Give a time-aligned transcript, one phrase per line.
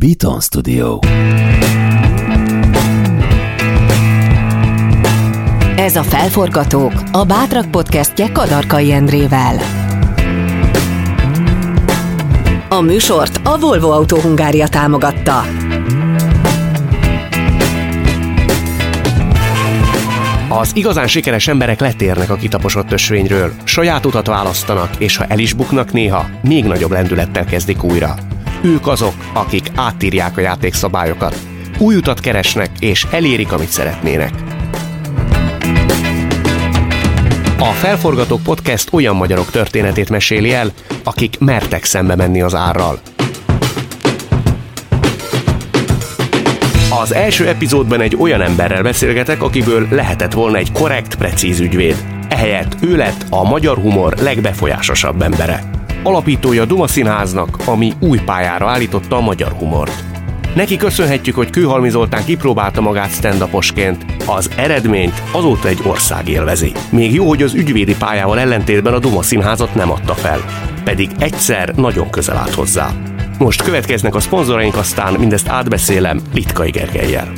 [0.00, 0.98] Beaton Studio.
[5.76, 9.56] Ez a Felforgatók, a Bátrak podcastje Kadarkai Endrével.
[12.68, 15.42] A műsort a Volvo Autó Hungária támogatta.
[20.48, 25.52] Az igazán sikeres emberek letérnek a kitaposott ösvényről, saját utat választanak, és ha el is
[25.52, 28.14] buknak néha, még nagyobb lendülettel kezdik újra.
[28.62, 31.36] Ők azok, akik átírják a játékszabályokat,
[31.78, 34.32] új utat keresnek és elérik, amit szeretnének.
[37.58, 40.72] A Felforgató Podcast olyan magyarok történetét meséli el,
[41.04, 42.98] akik mertek szembe menni az árral.
[47.02, 51.96] Az első epizódban egy olyan emberrel beszélgetek, akiből lehetett volna egy korrekt, precíz ügyvéd.
[52.28, 55.69] Ehelyett ő lett a magyar humor legbefolyásosabb embere
[56.02, 60.04] alapítója Duma Színháznak, ami új pályára állította a magyar humort.
[60.54, 63.48] Neki köszönhetjük, hogy Kőhalmi Zoltán kipróbálta magát stand
[64.26, 66.72] Az eredményt azóta egy ország élvezi.
[66.90, 70.40] Még jó, hogy az ügyvédi pályával ellentétben a Duma Színházat nem adta fel.
[70.84, 72.90] Pedig egyszer nagyon közel állt hozzá.
[73.38, 77.32] Most következnek a szponzoraink, aztán mindezt átbeszélem Litkai Gergelyel.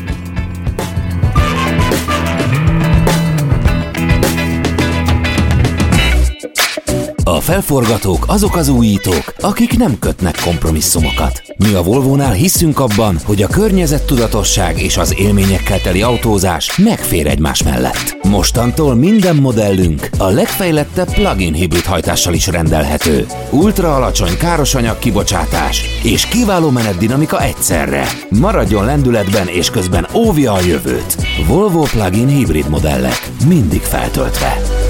[7.24, 11.42] A felforgatók azok az újítók, akik nem kötnek kompromisszumokat.
[11.56, 17.62] Mi a Volvónál hiszünk abban, hogy a környezettudatosság és az élményekkel teli autózás megfér egymás
[17.62, 18.16] mellett.
[18.22, 23.26] Mostantól minden modellünk a legfejlettebb plug-in hibrid hajtással is rendelhető.
[23.50, 28.06] Ultra alacsony károsanyag kibocsátás és kiváló menetdinamika egyszerre.
[28.28, 31.16] Maradjon lendületben és közben óvja a jövőt.
[31.46, 34.81] Volvo plug-in hibrid modellek mindig feltöltve.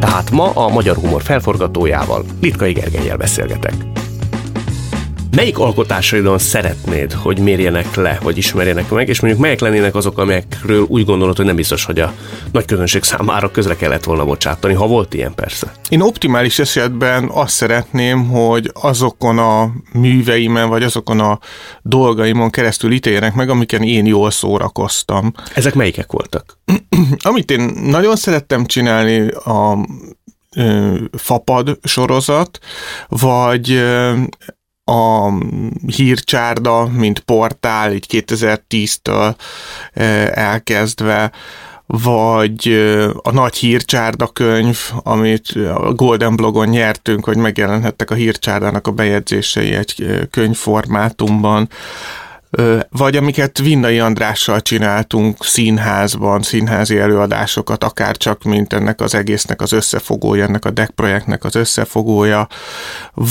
[0.00, 3.99] Tehát ma a Magyar Humor felforgatójával, Litkai Gergelyel beszélgetek.
[5.36, 10.84] Melyik alkotásaidon szeretnéd, hogy mérjenek le, vagy ismerjenek meg, és mondjuk melyek lennének azok, amelyekről
[10.88, 12.12] úgy gondolod, hogy nem biztos, hogy a
[12.52, 15.72] nagy közönség számára közre kellett volna bocsátani, ha volt ilyen persze?
[15.88, 21.38] Én optimális esetben azt szeretném, hogy azokon a műveimen, vagy azokon a
[21.82, 25.32] dolgaimon keresztül ítéljenek meg, amiken én jól szórakoztam.
[25.54, 26.58] Ezek melyikek voltak?
[27.22, 29.78] Amit én nagyon szerettem csinálni, a
[31.12, 32.58] Fapad sorozat,
[33.08, 33.82] vagy
[34.90, 35.32] a
[35.86, 39.34] hírcsárda, mint portál, így 2010-től
[40.34, 41.32] elkezdve,
[41.86, 42.68] vagy
[43.22, 49.74] a nagy hírcsárda könyv, amit a Golden blogon nyertünk, hogy megjelenhettek a hírcsárdának a bejegyzései
[49.74, 51.68] egy könyvformátumban,
[52.88, 59.72] vagy amiket Vinnai Andrással csináltunk színházban, színházi előadásokat, akár csak mint ennek az egésznek az
[59.72, 62.48] összefogója, ennek a DEC projektnek az összefogója,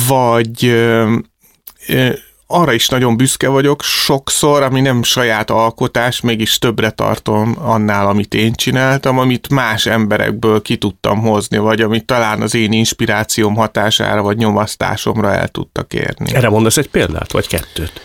[0.08, 0.76] vagy
[2.52, 8.34] arra is nagyon büszke vagyok sokszor, ami nem saját alkotás, mégis többre tartom annál, amit
[8.34, 14.22] én csináltam, amit más emberekből ki tudtam hozni, vagy amit talán az én inspirációm hatására,
[14.22, 16.36] vagy nyomasztásomra el tudtak érni.
[16.36, 18.02] Erre mondasz egy példát, vagy kettőt?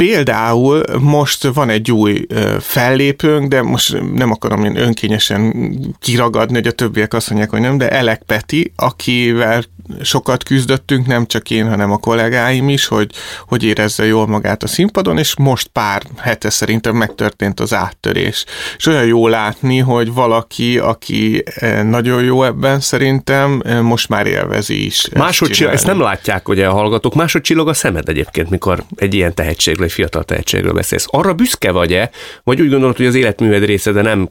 [0.00, 2.26] Például most van egy új
[2.60, 5.54] fellépőnk, de most nem akarom én önkényesen
[5.98, 9.64] kiragadni, hogy a többiek azt mondják, hogy nem, de Elek Peti, akivel
[10.02, 13.10] sokat küzdöttünk, nem csak én, hanem a kollégáim is, hogy,
[13.46, 18.44] hogy érezze jól magát a színpadon, és most pár hete szerintem megtörtént az áttörés.
[18.76, 21.44] És olyan jó látni, hogy valaki, aki
[21.82, 25.08] nagyon jó ebben szerintem, most már élvezi is.
[25.14, 29.14] Máshogy ezt, ezt nem látják ugye a hallgatók, máshogy csillog a szemed egyébként, mikor egy
[29.14, 31.06] ilyen tehetségről, egy fiatal tehetségről beszélsz.
[31.10, 32.10] Arra büszke vagy-e,
[32.44, 34.28] vagy úgy gondolod, hogy az életműved része, de nem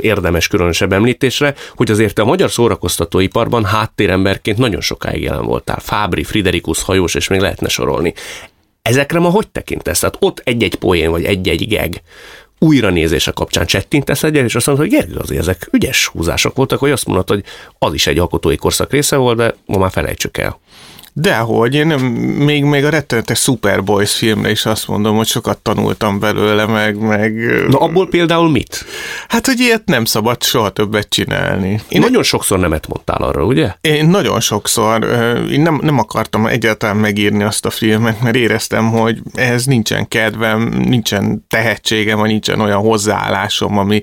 [0.00, 5.80] érdemes különösebb említésre, hogy azért a magyar szórakoztatóiparban háttéremberként nagyon sokáig jelen voltál.
[5.80, 8.14] Fábri, Friderikus, hajós, és még lehetne sorolni.
[8.82, 9.98] Ezekre ma hogy tekintesz?
[9.98, 12.02] Tehát ott egy-egy poén, vagy egy-egy geg
[12.58, 16.78] újra nézése kapcsán csettintesz egyet, és azt mondod, hogy Gergő, azért ezek ügyes húzások voltak,
[16.78, 17.44] hogy azt mondod, hogy
[17.78, 20.60] az is egy alkotói korszak része volt, de ma már felejtsük el.
[21.14, 21.86] Dehogy, én
[22.38, 26.98] még, még a rettenetes Superboys filmre is azt mondom, hogy sokat tanultam belőle, meg...
[26.98, 27.32] meg
[27.68, 28.84] Na abból például mit?
[29.28, 31.80] Hát, hogy ilyet nem szabad soha többet csinálni.
[31.88, 33.74] Én nagyon sokszor nemet mondtál arra, ugye?
[33.80, 35.04] Én nagyon sokszor.
[35.50, 40.62] Én nem, nem akartam egyáltalán megírni azt a filmet, mert éreztem, hogy ehhez nincsen kedvem,
[40.62, 44.02] nincsen tehetségem, vagy nincsen olyan hozzáállásom, ami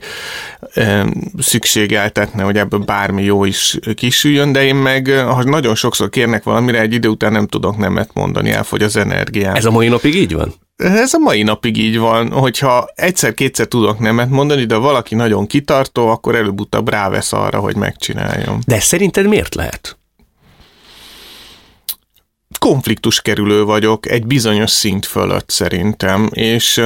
[1.38, 6.80] szükségeltetne, hogy ebből bármi jó is kisüljön, de én meg, ha nagyon sokszor kérnek valamire,
[6.80, 9.56] egy idő után nem tudok nemet mondani, elfogy az energiám.
[9.56, 10.54] Ez a mai napig így van?
[10.76, 16.08] Ez a mai napig így van, hogyha egyszer-kétszer tudok nemet mondani, de valaki nagyon kitartó,
[16.08, 18.60] akkor előbb-utóbb rávesz arra, hogy megcsináljam.
[18.66, 19.98] De szerinted miért lehet?
[22.60, 26.82] Konfliktus kerülő vagyok egy bizonyos szint fölött szerintem, és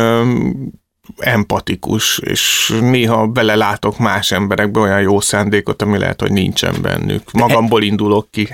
[1.17, 7.31] empatikus, és néha belelátok más emberekbe olyan jó szándékot, ami lehet, hogy nincsen bennük.
[7.31, 8.49] Magamból indulok ki.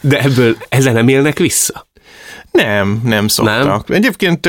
[0.00, 1.86] De ebből ezen nem élnek vissza?
[2.50, 3.88] Nem, nem szoktak.
[3.88, 3.96] Nem?
[3.96, 4.48] Egyébként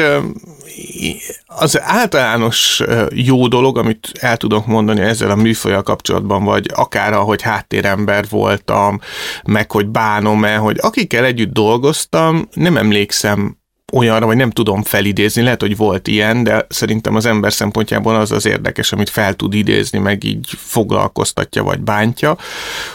[1.46, 7.42] az általános jó dolog, amit el tudok mondani ezzel a műfajjal kapcsolatban, vagy akár ahogy
[7.42, 9.00] háttérember voltam,
[9.44, 13.59] meg hogy bánom-e, hogy akikkel együtt dolgoztam, nem emlékszem
[13.92, 18.32] olyanra, vagy nem tudom felidézni, lehet, hogy volt ilyen, de szerintem az ember szempontjából az
[18.32, 22.38] az érdekes, amit fel tud idézni, meg így foglalkoztatja, vagy bántja,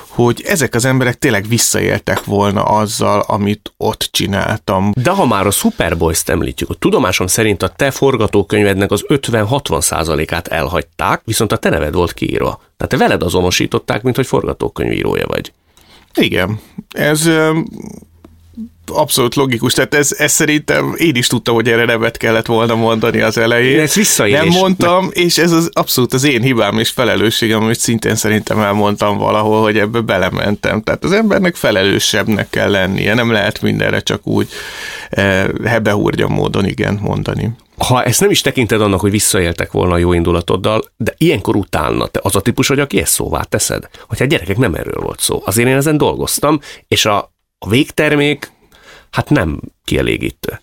[0.09, 4.93] hogy ezek az emberek tényleg visszaéltek volna azzal, amit ott csináltam.
[4.95, 10.49] De ha már a Superboys-t említjük, a tudomásom szerint a te forgatókönyvednek az 50-60 százalékát
[10.49, 12.63] elhagyták, viszont a te neved volt kiírva.
[12.77, 15.53] Tehát te veled azonosították, mint hogy forgatókönyvírója vagy.
[16.15, 16.61] Igen.
[16.89, 17.31] Ez
[18.87, 19.73] abszolút logikus.
[19.73, 23.81] Tehát ez, ez szerintem én is tudtam, hogy erre nevet kellett volna mondani az elején.
[23.81, 24.39] Ez visszaélés.
[24.39, 29.19] Nem mondtam, és ez az abszolút az én hibám és felelősségem, amit szintén szerintem elmondtam
[29.19, 30.83] valahol, hogy ebbe belementem.
[30.83, 34.49] Tehát az embernek felelősebbnek kell lennie, nem lehet mindenre csak úgy
[35.11, 37.51] eh, hebehúrgyan módon igen mondani.
[37.79, 42.07] Ha ezt nem is tekinted annak, hogy visszaéltek volna a jó indulatoddal, de ilyenkor utána
[42.07, 43.89] te az a típus vagy, aki ezt szóvá teszed.
[44.09, 45.43] Hogyha gyerekek nem erről volt szó.
[45.45, 48.53] Azért én ezen dolgoztam, és a, a végtermék
[49.15, 50.61] hát nem kielégítő.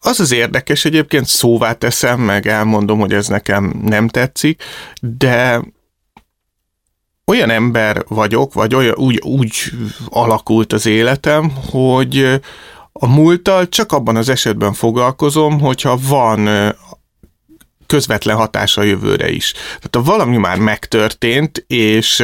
[0.00, 4.62] Az az érdekes, egyébként szóvá teszem, meg elmondom, hogy ez nekem nem tetszik,
[5.00, 5.62] de
[7.24, 9.54] olyan ember vagyok, vagy olyan, úgy, úgy
[10.08, 12.40] alakult az életem, hogy
[12.92, 16.74] a múlttal csak abban az esetben foglalkozom, hogyha van
[17.86, 19.52] közvetlen hatása a jövőre is.
[19.52, 22.16] Tehát ha valami már megtörtént, és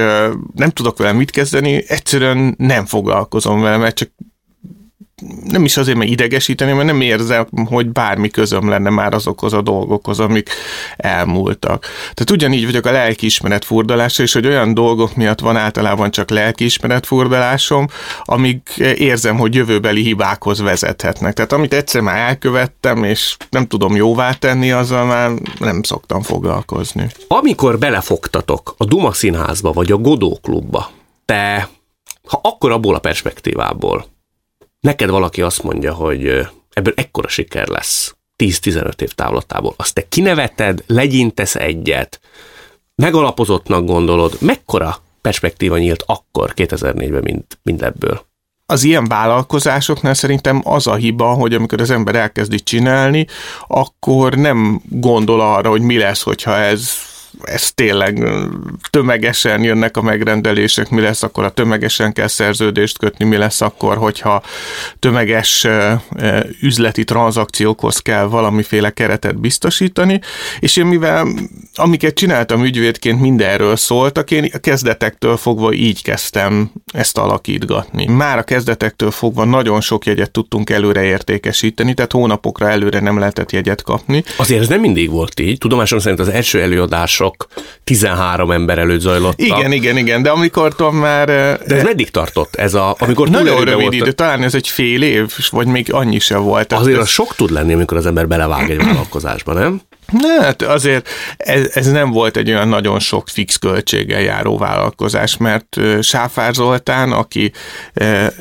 [0.54, 4.10] nem tudok vele mit kezdeni, egyszerűen nem foglalkozom vele, mert csak
[5.44, 9.62] nem is azért, mert idegesíteni, mert nem érzem, hogy bármi közöm lenne már azokhoz a
[9.62, 10.50] dolgokhoz, amik
[10.96, 11.86] elmúltak.
[12.00, 17.06] Tehát ugyanígy vagyok a lelkiismeret furdalása, és hogy olyan dolgok miatt van általában csak lelkiismeret
[17.06, 17.86] furdalásom,
[18.22, 21.34] amik érzem, hogy jövőbeli hibákhoz vezethetnek.
[21.34, 27.06] Tehát amit egyszer már elkövettem, és nem tudom jóvá tenni, azzal már nem szoktam foglalkozni.
[27.28, 30.90] Amikor belefogtatok a Duma Színházba, vagy a Godó Klubba,
[31.24, 31.68] te,
[32.28, 34.06] ha akkor abból a perspektívából,
[34.82, 40.84] neked valaki azt mondja, hogy ebből ekkora siker lesz 10-15 év távlatából, azt te kineveted,
[40.86, 42.20] legyintesz egyet,
[42.94, 48.30] megalapozottnak gondolod, mekkora perspektíva nyílt akkor 2004-ben, mint, mint ebből?
[48.66, 53.26] az ilyen vállalkozásoknál szerintem az a hiba, hogy amikor az ember elkezdi csinálni,
[53.66, 56.90] akkor nem gondol arra, hogy mi lesz, hogyha ez
[57.42, 58.28] ez tényleg
[58.90, 63.96] tömegesen jönnek a megrendelések, mi lesz akkor, a tömegesen kell szerződést kötni, mi lesz akkor,
[63.96, 64.42] hogyha
[64.98, 65.66] tömeges
[66.60, 70.20] üzleti tranzakciókhoz kell valamiféle keretet biztosítani,
[70.60, 71.28] és én mivel
[71.74, 78.06] amiket csináltam ügyvédként mindenről szóltak, én a kezdetektől fogva így kezdtem ezt alakítgatni.
[78.06, 83.52] Már a kezdetektől fogva nagyon sok jegyet tudtunk előre értékesíteni, tehát hónapokra előre nem lehetett
[83.52, 84.24] jegyet kapni.
[84.36, 85.58] Azért ez nem mindig volt így.
[85.58, 87.46] Tudomásom szerint az első előadás sok
[87.84, 89.40] 13 ember előtt zajlott.
[89.40, 91.26] Igen, igen, igen, de amikor már...
[91.26, 92.54] De ez meddig tartott?
[92.54, 96.18] Ez a, amikor nagyon rövid volt, idő, talán ez egy fél év, vagy még annyi
[96.18, 96.72] sem volt.
[96.72, 97.02] Azért ez...
[97.02, 99.80] az sok tud lenni, amikor az ember belevág egy vállalkozásba, nem?
[100.40, 105.80] Hát azért ez, ez nem volt egy olyan nagyon sok fix költséggel járó vállalkozás, mert
[106.00, 107.52] Sáfár Zoltán, aki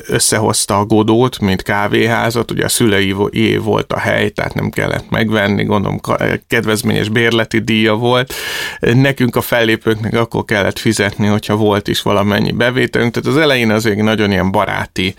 [0.06, 3.14] összehozta a Godót, mint kávéházat, ugye a szülei
[3.56, 6.00] volt a hely, tehát nem kellett megvenni, gondolom
[6.48, 8.34] kedvezményes bérleti díja volt.
[8.80, 13.96] Nekünk a fellépőknek akkor kellett fizetni, hogyha volt is valamennyi bevételünk, tehát az elején azért
[13.96, 15.14] nagyon ilyen baráti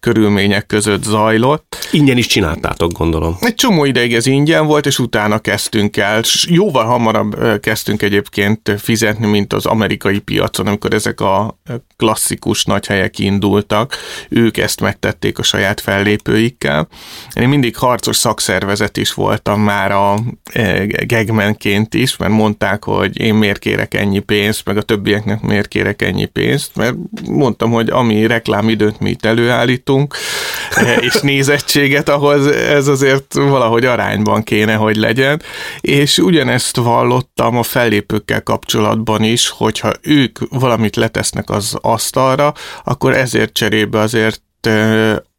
[0.00, 1.88] körülmények között zajlott.
[1.90, 3.36] Ingyen is csináltátok, gondolom.
[3.40, 8.74] Egy csomó ideig ez ingyen volt, és utána kezdtünk kezdtünk el, jóval hamarabb kezdtünk egyébként
[8.78, 11.58] fizetni, mint az amerikai piacon, amikor ezek a
[11.96, 13.96] klasszikus nagy helyek indultak,
[14.28, 16.88] ők ezt megtették a saját fellépőikkel.
[17.34, 20.18] Én mindig harcos szakszervezet is voltam már a
[21.00, 26.02] gegmenként is, mert mondták, hogy én miért kérek ennyi pénzt, meg a többieknek miért kérek
[26.02, 26.94] ennyi pénzt, mert
[27.28, 30.16] mondtam, hogy ami reklámidőt mi itt előállítunk,
[31.00, 35.42] és nézettséget, ahhoz ez azért valahogy arányban kéne, hogy legyen,
[35.86, 43.52] és ugyanezt vallottam a fellépőkkel kapcsolatban is, hogyha ők valamit letesznek az asztalra, akkor ezért
[43.52, 44.40] cserébe azért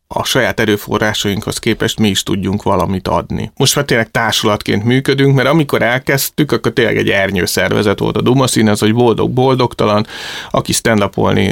[0.08, 3.52] a saját erőforrásainkhoz képest mi is tudjunk valamit adni.
[3.56, 8.22] Most már tényleg társulatként működünk, mert amikor elkezdtük, akkor tényleg egy ernyő szervezet volt a
[8.22, 10.06] Duma színez, hogy boldog-boldogtalan,
[10.52, 11.10] aki stand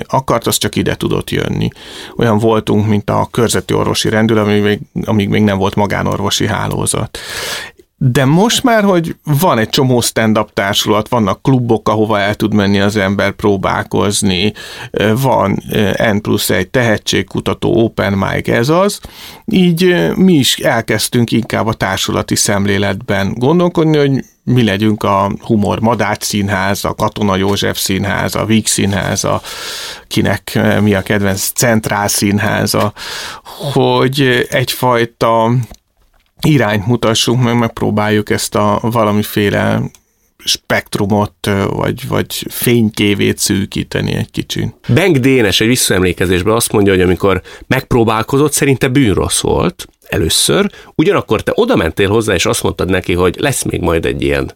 [0.07, 1.69] akart, az csak ide tudott jönni.
[2.17, 7.19] Olyan voltunk, mint a körzeti orvosi rendül, amíg még, amíg még nem volt magánorvosi hálózat.
[7.97, 12.79] De most már, hogy van egy csomó stand-up társulat, vannak klubok, ahova el tud menni
[12.79, 14.53] az ember próbálkozni,
[15.21, 15.63] van
[16.13, 18.99] N plusz egy tehetségkutató, open mic, ez az,
[19.45, 26.23] így mi is elkezdtünk inkább a társulati szemléletben gondolkodni, hogy mi legyünk a Humor Madács
[26.23, 29.41] Színház, a Katona József Színház, a Víg Színház, a,
[30.07, 32.93] kinek mi a kedvenc Centrál Színháza,
[33.73, 35.51] hogy egyfajta
[36.45, 39.81] irányt mutassunk meg, megpróbáljuk ezt a valamiféle
[40.45, 44.75] spektrumot, vagy, vagy fénykévét szűkíteni egy kicsit.
[44.87, 51.51] Benk Dénes egy visszaemlékezésben azt mondja, hogy amikor megpróbálkozott, szerinte bűnrossz volt először, ugyanakkor te
[51.55, 54.51] oda mentél hozzá, és azt mondtad neki, hogy lesz még majd egy ilyen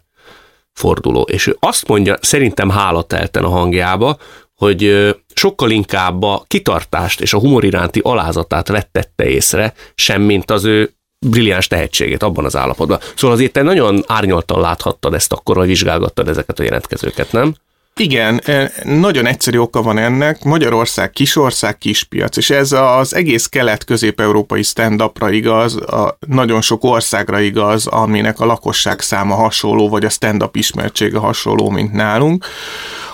[0.72, 1.22] forduló.
[1.22, 4.16] És ő azt mondja, szerintem hálatelten a hangjába,
[4.54, 10.94] hogy sokkal inkább a kitartást és a humor iránti alázatát vettette észre, semmint az ő
[11.26, 12.98] brilliáns tehetségét abban az állapotban.
[13.14, 17.54] Szóval azért te nagyon árnyaltan láthattad ezt akkor, hogy vizsgálgattad ezeket a jelentkezőket, nem?
[17.96, 20.44] Igen, e, nagyon egyszerű oka van ennek.
[20.44, 27.86] Magyarország kisország, kispiac, és ez az egész kelet-közép-európai stand-upra igaz, a nagyon sok országra igaz,
[27.86, 32.44] aminek a lakosság száma hasonló, vagy a stand-up ismertsége hasonló, mint nálunk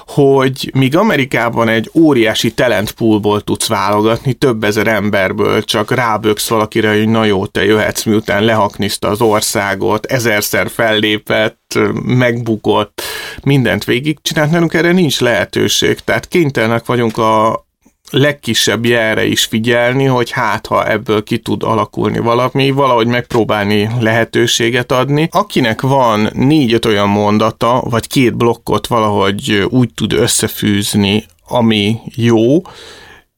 [0.06, 7.08] hogy míg Amerikában egy óriási talentpoolból tudsz válogatni, több ezer emberből csak ráböksz valakire, hogy
[7.08, 13.02] na jó, te jöhetsz, miután lehakniszta az országot, ezerszer fellépett, megbukott,
[13.42, 17.65] mindent végigcsinált, nálunk erre nincs lehetőség, tehát kénytelenek vagyunk a,
[18.10, 24.92] legkisebb jelre is figyelni, hogy hát ha ebből ki tud alakulni valami, valahogy megpróbálni lehetőséget
[24.92, 25.28] adni.
[25.32, 32.62] Akinek van négy-öt olyan mondata, vagy két blokkot valahogy úgy tud összefűzni, ami jó,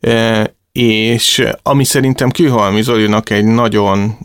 [0.00, 4.16] e, és ami szerintem Kőhalmi Zolinak egy nagyon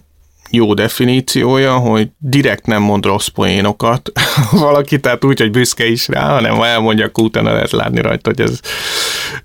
[0.56, 4.12] jó definíciója, hogy direkt nem mond rossz poénokat
[4.52, 8.30] valaki, tehát úgy, hogy büszke is rá, hanem ha elmondja, akkor utána lehet látni rajta,
[8.30, 8.60] hogy ez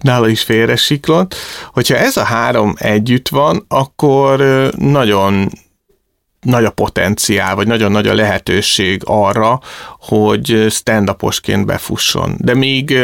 [0.00, 1.34] nála is félre siklott.
[1.72, 4.38] Hogyha ez a három együtt van, akkor
[4.76, 5.50] nagyon
[6.40, 9.60] nagy a potenciál, vagy nagyon nagy a lehetőség arra,
[9.98, 11.16] hogy stand
[11.64, 12.34] befusson.
[12.38, 12.98] De még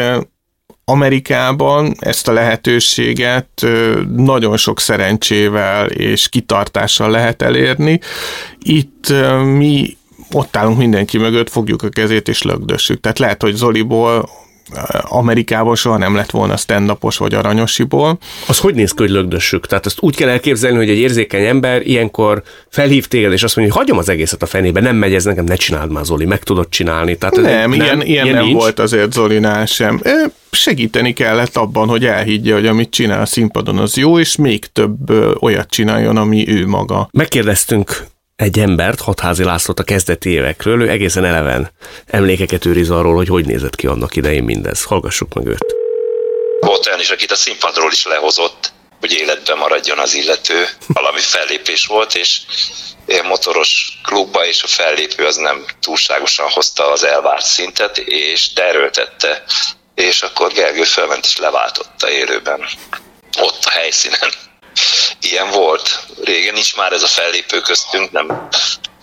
[0.85, 3.65] Amerikában ezt a lehetőséget
[4.15, 7.99] nagyon sok szerencsével és kitartással lehet elérni.
[8.59, 9.13] Itt
[9.43, 9.97] mi
[10.31, 12.99] ott állunk mindenki mögött, fogjuk a kezét és lögdössük.
[12.99, 14.29] Tehát lehet, hogy Zoliból
[15.01, 18.17] Amerikában soha nem lett volna stand vagy aranyosiból.
[18.47, 19.67] Az hogy néz ki, hogy lögdössük?
[19.67, 23.73] Tehát ezt úgy kell elképzelni, hogy egy érzékeny ember ilyenkor felhív téged, és azt mondja,
[23.73, 26.43] hogy hagyom az egészet a fenébe, nem megy ez nekem, ne csináld már Zoli, meg
[26.43, 27.17] tudod csinálni.
[27.17, 28.61] Tehát nem, nem, ilyen, ilyen, ilyen nem nincs.
[28.61, 30.01] volt azért Zolinál sem.
[30.51, 35.09] Segíteni kellett abban, hogy elhiggye, hogy amit csinál a színpadon az jó, és még több
[35.39, 37.09] olyat csináljon, ami ő maga.
[37.11, 41.71] Megkérdeztünk egy embert, Hatházi Lászlót a kezdeti évekről, ő egészen eleven
[42.05, 44.83] emlékeket őriz arról, hogy hogy nézett ki annak idején mindez.
[44.83, 45.65] Hallgassuk meg őt.
[46.59, 50.65] Volt olyan is, akit a színpadról is lehozott, hogy életben maradjon az illető.
[50.87, 52.41] Valami fellépés volt, és
[53.23, 59.43] motoros klubba, és a fellépő az nem túlságosan hozta az elvárt szintet, és deröltette,
[59.95, 62.65] és akkor Gergő felment és leváltotta élőben
[63.39, 64.29] ott a helyszínen
[65.21, 66.05] ilyen volt.
[66.23, 68.27] Régen nincs már ez a fellépő köztünk, nem,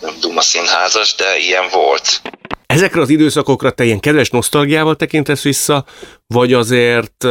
[0.01, 2.21] nem Duma színházas, de ilyen volt.
[2.65, 5.85] Ezekre az időszakokra te ilyen kedves nosztalgiával tekintesz vissza,
[6.27, 7.25] vagy azért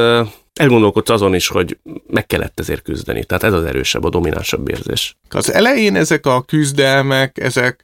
[0.60, 3.24] elgondolkodsz azon is, hogy meg kellett ezért küzdeni.
[3.24, 5.16] Tehát ez az erősebb, a dominánsabb érzés.
[5.28, 7.82] Az elején ezek a küzdelmek, ezek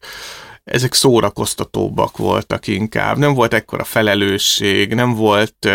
[0.65, 3.17] ezek szórakoztatóbbak voltak inkább.
[3.17, 5.69] Nem volt ekkora felelősség, nem volt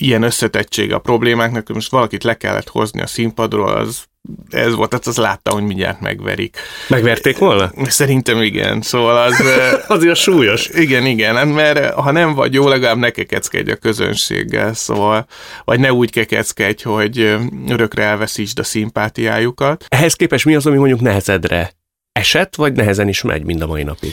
[0.00, 4.04] ilyen összetettsége a problémáknak, most valakit le kellett hozni a színpadról, az
[4.50, 6.56] ez volt, tehát az látta, hogy mindjárt megverik.
[6.88, 7.72] Megverték volna?
[7.84, 9.42] Szerintem igen, szóval az...
[9.96, 10.68] Azért súlyos.
[10.68, 15.26] Igen, igen, mert ha nem vagy jó, legalább ne kekeckedj a közönséggel, szóval,
[15.64, 17.38] vagy ne úgy kekeckedj, hogy
[17.68, 19.84] örökre elveszítsd a szimpátiájukat.
[19.88, 21.70] Ehhez képest mi az, ami mondjuk nehezedre
[22.12, 24.12] esett, vagy nehezen is megy mind a mai napig?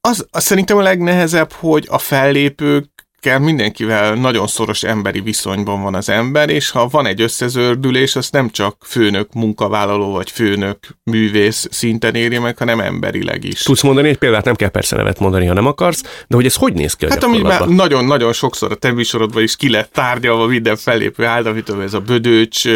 [0.00, 2.95] Az, az szerintem a legnehezebb, hogy a fellépők
[3.26, 8.30] kell mindenkivel nagyon szoros emberi viszonyban van az ember, és ha van egy összezördülés, az
[8.30, 13.62] nem csak főnök, munkavállaló vagy főnök, művész szinten éri meg, hanem emberileg is.
[13.62, 16.54] Tudsz mondani egy példát, nem kell persze nevet mondani, ha nem akarsz, de hogy ez
[16.54, 19.92] hogy néz ki a Hát ami már nagyon-nagyon sokszor a te műsorodban is ki lett
[19.92, 22.68] tárgyalva minden fellépő áldamitől, ez a Bödőcs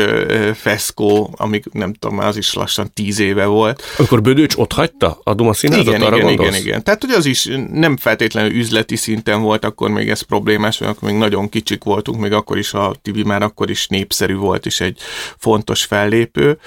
[0.54, 3.82] feszkó, amik nem tudom, az is lassan tíz éve volt.
[3.96, 6.50] Amikor Bödőcs ott hagyta a Duma színházat, igen, arra igen, gondolsz?
[6.50, 6.82] igen, igen.
[6.82, 11.08] Tehát, hogy az is nem feltétlenül üzleti szinten volt, akkor még ez problémás, mert akkor
[11.08, 14.80] még nagyon kicsik voltunk, még akkor is a Tibi már akkor is népszerű volt, és
[14.80, 14.98] egy
[15.38, 16.58] fontos fellépő,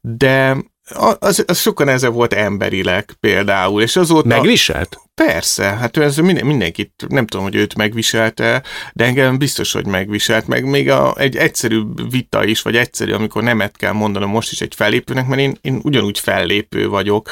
[0.00, 0.56] de
[1.18, 4.28] az, az sokkal nehezebb volt emberileg például, és azóta...
[4.28, 4.98] Megviselt?
[5.14, 10.46] Persze, hát ez minden, mindenkit, nem tudom, hogy őt megviselte, de engem biztos, hogy megviselt,
[10.46, 14.60] meg még a, egy egyszerű vita is, vagy egyszerű, amikor nemet kell mondanom most is
[14.60, 17.30] egy fellépőnek, mert én, én ugyanúgy fellépő vagyok,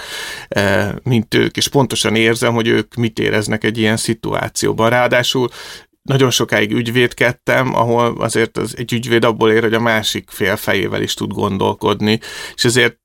[1.03, 4.91] mint ők, és pontosan érzem, hogy ők mit éreznek egy ilyen szituációban.
[4.91, 5.49] Ráadásul
[6.09, 11.03] nagyon sokáig ügyvédkedtem, ahol azért az, egy ügyvéd abból ér, hogy a másik fél fejével
[11.03, 12.21] is tud gondolkodni,
[12.55, 12.99] és ezért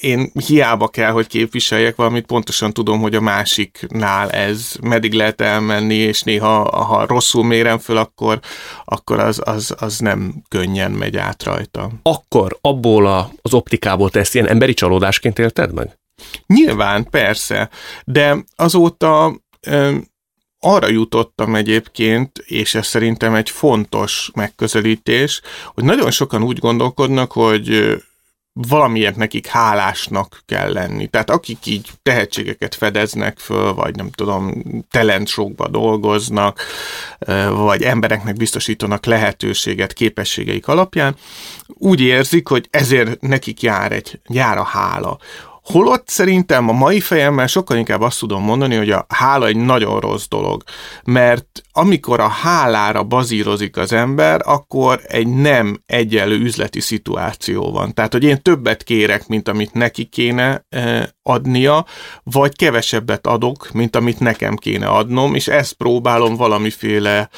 [0.00, 5.94] én hiába kell, hogy képviseljek valamit, pontosan tudom, hogy a másiknál ez meddig lehet elmenni,
[5.94, 8.40] és néha, ha rosszul mérem föl, akkor,
[8.84, 11.90] akkor az, az, az nem könnyen megy át rajta.
[12.02, 15.98] Akkor abból a, az optikából te ezt ilyen emberi csalódásként élted meg?
[16.46, 17.70] Nyilván, persze,
[18.04, 19.40] de azóta
[20.64, 25.40] arra jutottam egyébként, és ez szerintem egy fontos megközelítés,
[25.74, 27.96] hogy nagyon sokan úgy gondolkodnak, hogy
[28.52, 31.06] valamiért nekik hálásnak kell lenni.
[31.06, 36.60] Tehát akik így tehetségeket fedeznek föl, vagy nem tudom, talentsokba dolgoznak,
[37.50, 41.16] vagy embereknek biztosítanak lehetőséget képességeik alapján,
[41.66, 45.18] úgy érzik, hogy ezért nekik jár, egy, jár a hála.
[45.62, 50.00] Holott szerintem a mai fejemmel sokkal inkább azt tudom mondani, hogy a hála egy nagyon
[50.00, 50.62] rossz dolog,
[51.04, 57.94] mert amikor a hálára bazírozik az ember, akkor egy nem egyenlő üzleti szituáció van.
[57.94, 60.66] Tehát, hogy én többet kérek, mint amit neki kéne
[61.22, 61.86] adnia,
[62.22, 67.28] vagy kevesebbet adok, mint amit nekem kéne adnom, és ezt próbálom valamiféle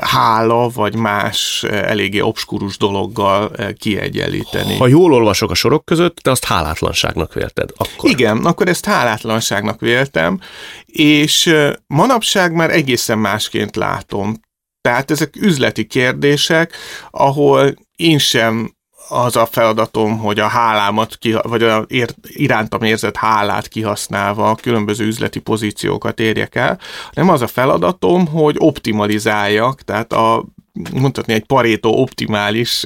[0.00, 4.76] hála, vagy más eléggé obskurus dologgal kiegyenlíteni.
[4.76, 8.10] Ha jól olvasok a sorok között, te azt hálátlanságnak vélted akkor.
[8.10, 10.40] Igen, akkor ezt hálátlanságnak véltem,
[10.86, 11.54] és
[11.86, 14.40] manapság már egészen másként látom.
[14.80, 16.76] Tehát ezek üzleti kérdések,
[17.10, 18.74] ahol én sem
[19.10, 21.86] az a feladatom, hogy a hálámat, vagy a
[22.22, 26.78] irántam érzett hálát kihasználva különböző üzleti pozíciókat érjek el,
[27.14, 30.44] hanem az a feladatom, hogy optimalizáljak, tehát a
[30.92, 32.84] mondhatni egy parétó optimális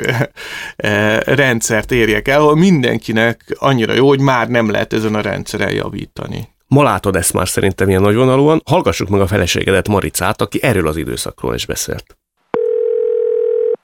[1.42, 6.48] rendszert érjek el, ahol mindenkinek annyira jó, hogy már nem lehet ezen a rendszeren javítani.
[6.66, 8.62] Ma látod ezt már szerintem ilyen nagyvonalúan.
[8.64, 12.16] Hallgassuk meg a feleségedet Maricát, aki erről az időszakról is beszélt.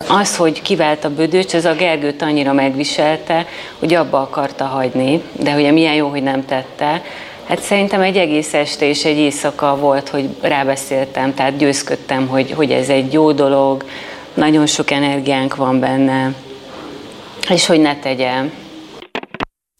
[0.08, 3.46] Az, hogy kivált a bödöcs, ez a Gergőt annyira megviselte,
[3.78, 7.02] hogy abba akarta hagyni, de ugye milyen jó, hogy nem tette.
[7.44, 12.70] Hát szerintem egy egész este és egy éjszaka volt, hogy rábeszéltem, tehát győzködtem, hogy, hogy
[12.70, 13.84] ez egy jó dolog,
[14.34, 16.34] nagyon sok energiánk van benne,
[17.48, 18.32] és hogy ne tegye.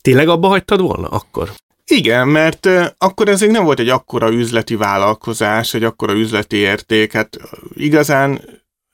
[0.01, 1.49] Tényleg abba hagytad volna akkor?
[1.85, 7.13] Igen, mert akkor ez nem volt egy akkora üzleti vállalkozás, egy akkora üzleti érték.
[7.13, 7.37] Hát
[7.75, 8.41] igazán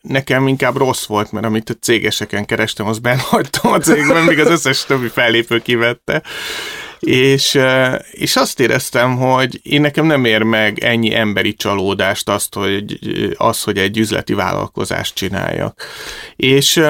[0.07, 4.39] nekem inkább rossz volt, mert amit a cégeseken kerestem, az benn hagytam a cégben, míg
[4.39, 6.23] az összes többi fellépő kivette.
[6.99, 7.59] És,
[8.11, 12.99] és azt éreztem, hogy én nekem nem ér meg ennyi emberi csalódást azt, hogy,
[13.37, 15.83] az, hogy egy üzleti vállalkozást csináljak.
[16.35, 16.81] És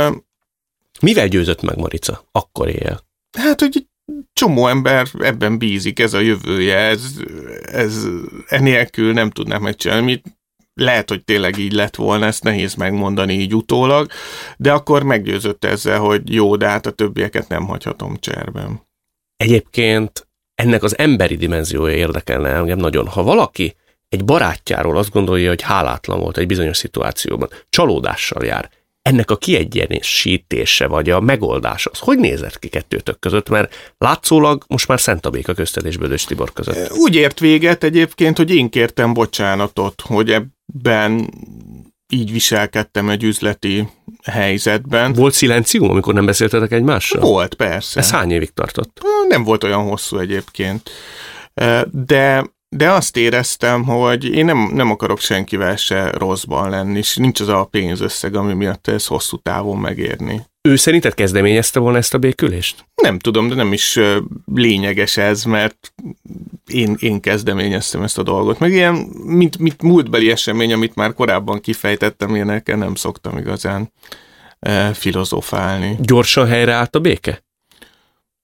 [1.00, 3.06] Mivel győzött meg Marica akkor éjjel?
[3.38, 3.86] Hát, hogy
[4.34, 7.12] csomó ember ebben bízik, ez a jövője, ez,
[7.62, 8.06] ez
[8.48, 10.22] enélkül nem tudnám megcsinálni.
[10.78, 14.12] Lehet, hogy tényleg így lett volna, ezt nehéz megmondani így utólag,
[14.58, 18.82] de akkor meggyőzött ezzel, hogy jó, de hát a többieket nem hagyhatom cserben.
[19.38, 23.08] Egyébként ennek az emberi dimenziója érdekelne engem nagyon.
[23.08, 23.76] Ha valaki
[24.10, 28.70] egy barátjáról azt gondolja, hogy hálátlan volt egy bizonyos szituációban, csalódással jár,
[29.02, 33.50] ennek a kiegyenesítése vagy a megoldás az hogy nézett ki kettőtök között?
[33.50, 36.92] Mert látszólag most már szent a béka közted és Bödös Tibor között.
[36.92, 40.38] Úgy ért véget egyébként, hogy én kértem bocsánatot, hogy
[40.76, 41.30] ebben
[42.10, 43.88] így viselkedtem egy üzleti
[44.24, 45.14] helyzetben.
[45.14, 47.22] Volt szilencium, amikor nem beszéltetek egymással?
[47.22, 48.00] Volt, persze.
[48.00, 49.02] Ez hány évig tartott?
[49.28, 50.90] Nem volt olyan hosszú egyébként.
[51.92, 57.40] De, de azt éreztem, hogy én nem, nem akarok senkivel se rosszban lenni, és nincs
[57.40, 60.42] az a pénzösszeg, ami miatt ez hosszú távon megérni.
[60.62, 62.86] Ő szerinted kezdeményezte volna ezt a békülést?
[63.02, 64.00] Nem tudom, de nem is
[64.54, 65.94] lényeges ez, mert
[66.68, 68.60] én, én kezdeményeztem ezt a dolgot.
[68.60, 68.94] Meg ilyen,
[69.26, 73.92] mint, mint múltbeli esemény, amit már korábban kifejtettem, ilyenekkel nem szoktam igazán
[74.60, 75.98] e, filozofálni.
[76.00, 77.46] Gyorsan helyreállt a béke?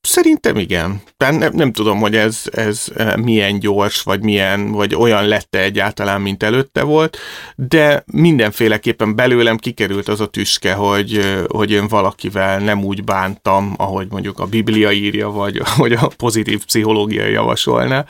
[0.08, 1.02] Szerintem igen.
[1.18, 5.60] Tehát nem, nem tudom, hogy ez, ez eh, milyen gyors, vagy milyen, vagy olyan lette
[5.60, 7.18] egyáltalán, mint előtte volt,
[7.56, 13.74] de mindenféleképpen belőlem kikerült az a tüske, hogy, eh, hogy én valakivel nem úgy bántam,
[13.78, 18.06] ahogy mondjuk a Biblia írja, vagy hogy a pozitív pszichológia javasolna,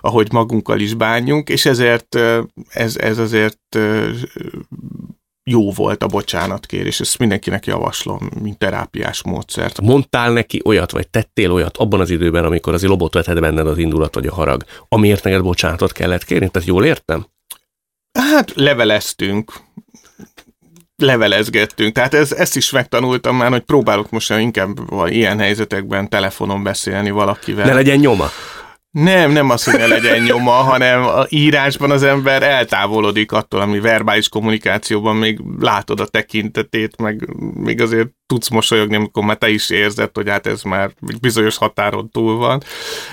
[0.00, 3.58] ahogy magunkkal is bánjunk, és ezért eh, ez, ez azért
[5.50, 9.80] jó volt a bocsánatkérés, ezt mindenkinek javaslom, mint terápiás módszert.
[9.80, 13.78] Mondtál neki olyat, vagy tettél olyat abban az időben, amikor az lobot vetett benned az
[13.78, 16.48] indulat vagy a harag, amiért neked bocsánatot kellett kérni?
[16.48, 17.26] Tehát jól értem?
[18.18, 19.52] Hát leveleztünk,
[20.96, 21.94] levelezgettünk.
[21.94, 27.66] Tehát ez, ezt is megtanultam már, hogy próbálok most inkább ilyen helyzetekben telefonon beszélni valakivel.
[27.66, 28.28] Ne legyen nyoma.
[28.96, 33.80] Nem, nem az, hogy ne legyen nyoma, hanem a írásban az ember eltávolodik attól, ami
[33.80, 39.70] verbális kommunikációban még látod a tekintetét, meg még azért tudsz mosolyogni, amikor már te is
[39.70, 42.62] érzed, hogy hát ez már bizonyos határon túl van.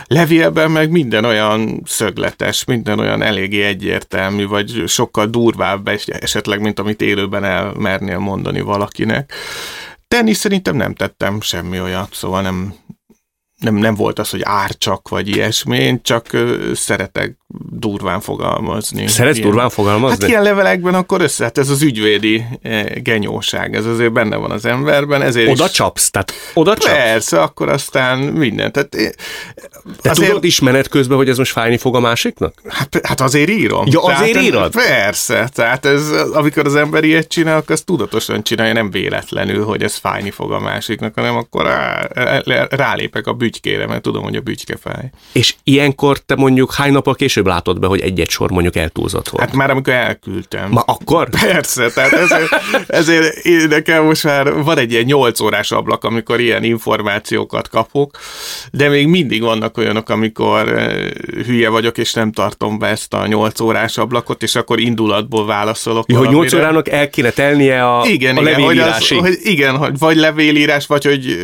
[0.08, 7.02] Levélben meg minden olyan szögletes, minden olyan eléggé egyértelmű, vagy sokkal durvább esetleg, mint amit
[7.02, 9.34] élőben elmernél mondani valakinek.
[10.08, 12.74] Tenni szerintem nem tettem semmi olyat, szóval nem,
[13.64, 16.28] nem, nem volt az, hogy árcsak vagy ilyesmi, én csak
[16.74, 17.38] szeretek
[17.70, 19.08] durván fogalmazni.
[19.08, 20.18] Szeretsz ilyen, durván fogalmazni?
[20.20, 24.52] Hát ilyen levelekben akkor össze, hát ez az ügyvédi eh, genyóság, ez azért benne van
[24.52, 25.22] az emberben.
[25.22, 26.94] Ezért oda is, csapsz, tehát oda csapsz.
[26.94, 28.72] Persze, akkor aztán minden.
[28.72, 29.10] Tehát, eh,
[30.02, 32.54] Te azért, tudod is menet közben, hogy ez most fájni fog a másiknak?
[32.68, 33.86] Hát, hát azért írom.
[33.88, 34.72] Ja, azért tehát, írod?
[34.72, 39.84] Persze, tehát ez, amikor az ember ilyet csinál, akkor azt tudatosan csinálja, nem véletlenül, hogy
[39.84, 42.08] ez fájni fog a másiknak, hanem akkor rá,
[42.70, 45.10] rálépek a bütykére, mert tudom, hogy a bütyke fáj.
[45.32, 49.30] És ilyenkor te mondjuk hány nappal később később látod be, hogy egy-egy sor mondjuk eltúlzott
[49.30, 49.46] volt?
[49.46, 50.70] Hát már amikor elküldtem.
[50.70, 51.30] Ma akkor?
[51.30, 52.52] Persze, tehát ezért,
[52.88, 58.18] ezért nekem most már van egy ilyen 8 órás ablak, amikor ilyen információkat kapok,
[58.72, 61.10] de még mindig vannak olyanok, amikor eh,
[61.46, 66.12] hülye vagyok, és nem tartom be ezt a 8 órás ablakot, és akkor indulatból válaszolok.
[66.12, 69.96] Jó, hogy 8 órának el kéne telnie a, igen, a igen, hogy, az, hogy igen,
[70.00, 71.38] vagy levélírás, vagy hogy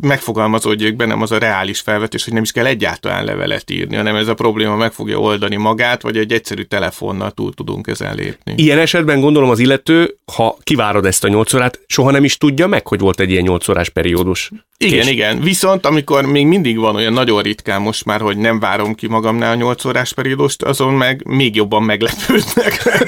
[0.00, 4.28] megfogalmazódjék bennem az a reális felvetés, hogy nem is kell egyáltalán levelet írni, hanem ez
[4.28, 8.54] a probléma meg fogja oldani magát, vagy egy egyszerű telefonnal túl tudunk ezen lépni.
[8.56, 12.66] Ilyen esetben gondolom az illető, ha kivárod ezt a nyolc órát, soha nem is tudja
[12.66, 14.50] meg, hogy volt egy ilyen nyolc órás periódus.
[14.80, 15.10] Igen, és...
[15.10, 15.40] igen.
[15.40, 19.52] Viszont amikor még mindig van olyan nagyon ritkán most már, hogy nem várom ki magamnál
[19.52, 23.02] a nyolc órás periódust, azon meg még jobban meglepődnek.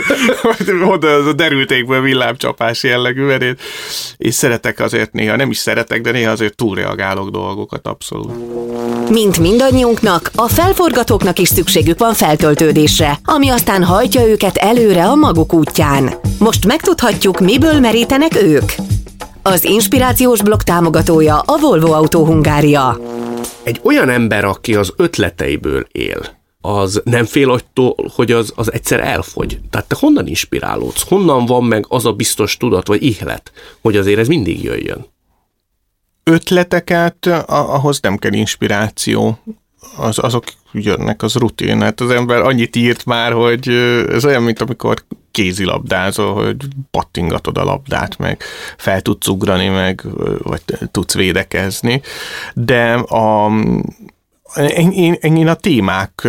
[0.94, 3.60] Oda az a derültékből villámcsapás jellegű verét.
[4.16, 8.32] És szeretek azért néha, nem is szeretek, de néha azért túlreagálok dolgokat abszolút.
[9.10, 15.52] Mint mindannyiunknak, a felforgatóknak is szükségük van feltöltődésre, ami aztán hajtja őket előre a maguk
[15.52, 16.14] útján.
[16.38, 18.89] Most megtudhatjuk, miből merítenek ők.
[19.50, 23.00] Az inspirációs blog támogatója a Volvo Autó Hungária.
[23.62, 26.26] Egy olyan ember, aki az ötleteiből él,
[26.60, 29.60] az nem fél attól, hogy az, az egyszer elfogy.
[29.70, 31.08] Tehát te honnan inspirálódsz?
[31.08, 35.06] Honnan van meg az a biztos tudat vagy ihlet, hogy azért ez mindig jöjjön?
[36.24, 39.38] Ötleteket, ahhoz nem kell inspiráció.
[39.96, 41.80] Az, azok jönnek, az rutin.
[41.80, 43.68] Hát az ember annyit írt már, hogy
[44.08, 46.56] ez olyan, mint amikor kézilabdázol, hogy
[46.90, 48.42] pattingatod a labdát, meg
[48.76, 50.02] fel tudsz ugrani, meg
[50.38, 52.02] vagy tudsz védekezni.
[52.54, 53.50] De a,
[54.56, 56.28] én, én, én a témák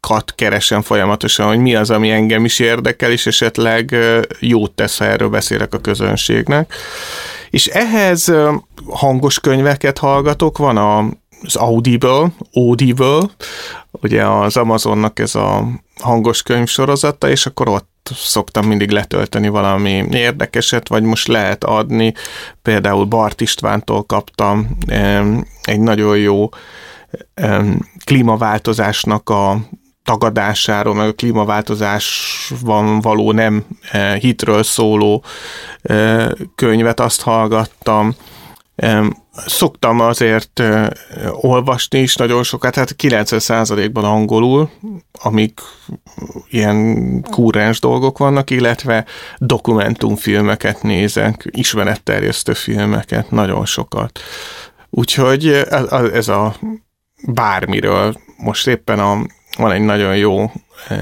[0.00, 3.96] kat keresem folyamatosan, hogy mi az, ami engem is érdekel, és esetleg
[4.40, 6.74] jót tesz, ha erről beszélek a közönségnek.
[7.50, 8.32] És ehhez
[8.86, 11.08] hangos könyveket hallgatok, van a
[11.42, 13.20] az Audible, Audible,
[13.90, 15.66] ugye az Amazonnak ez a
[16.00, 22.14] hangos könyv sorozata, és akkor ott szoktam mindig letölteni valami érdekeset, vagy most lehet adni.
[22.62, 24.76] Például Bart Istvántól kaptam
[25.62, 26.48] egy nagyon jó
[28.04, 29.56] klímaváltozásnak a
[30.04, 33.64] tagadásáról, meg a klímaváltozásban való nem
[34.18, 35.24] hitről szóló
[36.54, 38.14] könyvet, azt hallgattam
[39.46, 40.62] Szoktam azért
[41.30, 44.70] olvasni is nagyon sokat, hát 90%-ban angolul,
[45.12, 45.60] amik
[46.48, 49.04] ilyen kúrens dolgok vannak, illetve
[49.38, 54.20] dokumentumfilmeket nézek, ismeretterjesztő filmeket, nagyon sokat.
[54.90, 55.46] Úgyhogy
[56.12, 56.56] ez a
[57.26, 59.18] bármiről, most éppen a,
[59.58, 60.52] van egy nagyon jó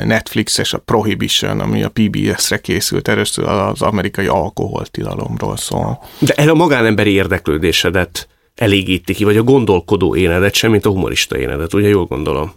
[0.04, 6.04] Netflixes a Prohibition, ami a PBS-re készült, először az amerikai alkoholtilalomról szól.
[6.18, 11.38] De el a magánemberi érdeklődésedet elégíti ki, vagy a gondolkodó énedet sem, mint a humorista
[11.38, 12.52] énedet, ugye jól gondolom?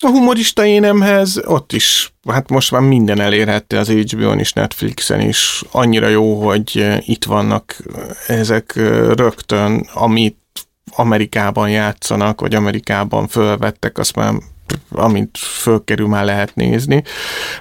[0.00, 5.62] A humorista énemhez ott is, hát most már minden elérhető az HBO-n is, Netflixen is.
[5.70, 7.76] Annyira jó, hogy itt vannak
[8.26, 8.72] ezek
[9.16, 10.36] rögtön, amit
[10.90, 14.32] Amerikában játszanak, vagy Amerikában fölvettek, azt már
[14.90, 17.02] amint fölkerül, már lehet nézni.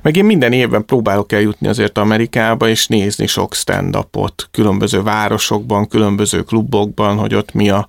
[0.02, 6.42] Meg én minden évben próbálok eljutni azért Amerikába, és nézni sok stand-upot különböző városokban, különböző
[6.42, 7.88] klubokban, hogy ott mi a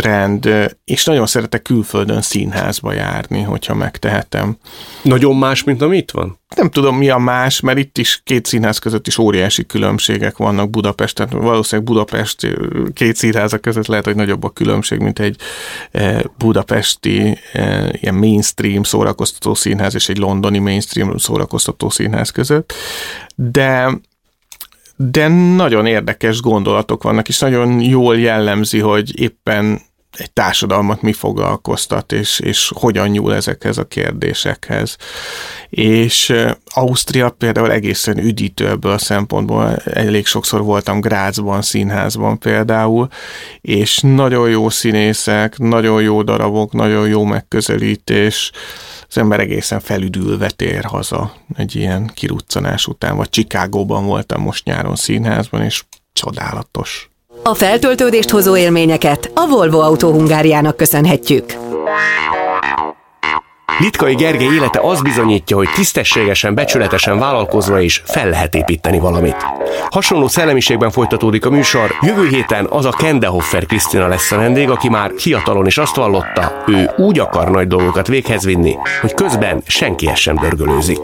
[0.00, 0.48] trend,
[0.84, 4.56] és nagyon szeretek külföldön színházba járni, hogyha megtehetem.
[5.02, 6.38] Nagyon más, mint ami itt van?
[6.56, 10.70] Nem tudom, mi a más, mert itt is két színház között is óriási különbségek vannak
[10.70, 11.28] Budapesten.
[11.30, 12.46] Valószínűleg Budapest
[12.92, 15.36] két színháza között lehet, hogy nagyobb a különbség, mint egy
[16.36, 17.38] budapesti
[17.92, 22.72] ilyen mainstream szórakoztató színház és egy londoni mainstream szórakoztató színház között.
[23.34, 24.00] De
[25.00, 29.80] de nagyon érdekes gondolatok vannak, és nagyon jól jellemzi, hogy éppen
[30.16, 34.96] egy társadalmat mi foglalkoztat, és, és hogyan nyúl ezekhez a kérdésekhez.
[35.68, 36.34] És
[36.66, 39.76] Ausztria például egészen üdítő ebből a szempontból.
[39.76, 43.08] Elég sokszor voltam Grácsban, színházban például,
[43.60, 48.50] és nagyon jó színészek, nagyon jó darabok, nagyon jó megközelítés,
[49.08, 54.96] az ember egészen felüdülve tér haza egy ilyen kiruccanás után, vagy Csikágóban voltam most nyáron
[54.96, 57.07] színházban, és csodálatos.
[57.48, 61.44] A feltöltődést hozó élményeket a Volvo Autó Hungáriának köszönhetjük.
[63.78, 69.46] Litkai Gergely élete az bizonyítja, hogy tisztességesen, becsületesen vállalkozva is fel lehet építeni valamit.
[69.90, 71.94] Hasonló szellemiségben folytatódik a műsor.
[72.00, 76.62] Jövő héten az a Kendehoffer Krisztina lesz a vendég, aki már fiatalon is azt vallotta,
[76.66, 80.98] ő úgy akar nagy dolgokat véghez vinni, hogy közben senkihez sem dörgölőzik.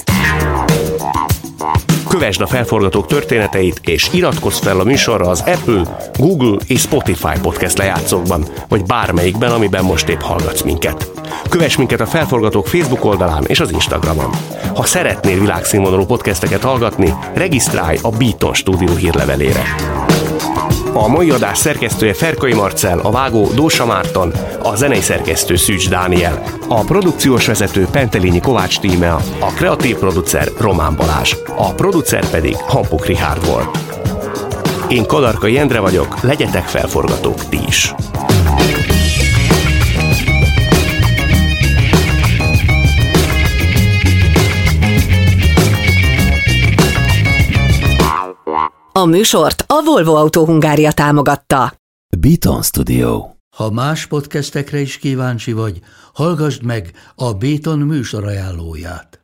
[2.14, 7.78] Kövesd a felforgatók történeteit, és iratkozz fel a műsorra az Apple, Google és Spotify podcast
[7.78, 11.10] lejátszókban, vagy bármelyikben, amiben most épp hallgatsz minket.
[11.48, 14.30] Kövess minket a Felforgatók Facebook oldalán és az Instagramon.
[14.74, 19.93] Ha szeretnél világszínvonalú podcasteket hallgatni, regisztrálj a Beaton stúdió hírlevelére.
[20.96, 26.42] A mai adás szerkesztője Ferkai Marcel, a vágó Dósa Márton, a zenei szerkesztő Szűcs Dániel,
[26.68, 33.06] a produkciós vezető Pentelényi Kovács Tímea, a kreatív producer Román Balázs, a producer pedig Hampuk
[33.06, 33.78] Richard volt.
[34.88, 37.94] Én Kadarka Jendre vagyok, legyetek felforgatók ti is!
[49.04, 51.74] A műsort a Volvo Autó Hungária támogatta.
[52.18, 53.28] Beaton Studio.
[53.56, 55.80] Ha más podcastekre is kíváncsi vagy,
[56.12, 59.23] hallgassd meg a Béton műsor ajánlóját.